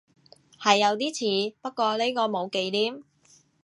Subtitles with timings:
[0.59, 1.13] 係有啲
[1.51, 3.03] 似，不過呢個冇忌廉